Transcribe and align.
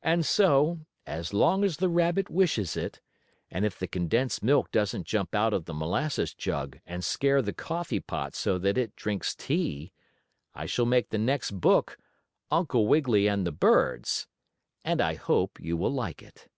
And 0.00 0.24
so, 0.24 0.78
as 1.06 1.34
long 1.34 1.62
as 1.62 1.76
the 1.76 1.90
rabbit 1.90 2.30
wishes 2.30 2.74
it, 2.74 3.02
and 3.50 3.66
if 3.66 3.78
the 3.78 3.86
condensed 3.86 4.42
milk 4.42 4.70
doesn't 4.72 5.06
jump 5.06 5.34
out 5.34 5.52
of 5.52 5.66
the 5.66 5.74
molasses 5.74 6.32
jug 6.32 6.78
and 6.86 7.04
scare 7.04 7.42
the 7.42 7.52
coffee 7.52 8.00
pot 8.00 8.34
so 8.34 8.56
that 8.60 8.78
it 8.78 8.96
drinks 8.96 9.34
tea, 9.34 9.92
I 10.54 10.64
shall 10.64 10.86
make 10.86 11.10
the 11.10 11.18
next 11.18 11.50
book 11.50 11.98
"Uncle 12.50 12.86
Wiggily 12.86 13.26
and 13.28 13.46
the 13.46 13.52
Birds," 13.52 14.26
and 14.86 15.02
I 15.02 15.16
hope 15.16 15.60
you 15.60 15.76
will 15.76 15.92
like 15.92 16.22
it. 16.22 16.48